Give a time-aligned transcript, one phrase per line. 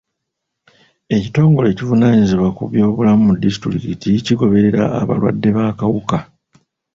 [1.15, 6.17] Ekitongole ekivunaanyizibwa ku by'obulamu mu disitulikiti kigoberera abalwadde b'akawuka.